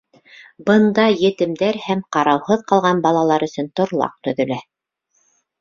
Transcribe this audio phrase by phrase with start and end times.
[0.69, 4.63] Бында етемдәр һәм ҡарауһыҙ ҡалған балалар өсөн торлаҡ төҙөлә.